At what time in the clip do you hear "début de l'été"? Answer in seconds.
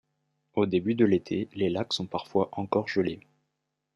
0.65-1.47